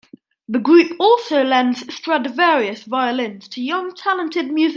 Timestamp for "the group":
0.49-0.99